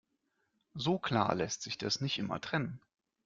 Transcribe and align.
So 0.73 0.97
klar 0.97 1.35
lässt 1.35 1.61
sich 1.61 1.77
das 1.77 2.01
nicht 2.01 2.17
immer 2.17 2.41
trennen. 2.41 2.81